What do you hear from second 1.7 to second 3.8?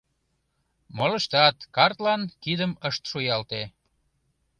картлан кидым ышт шуялте.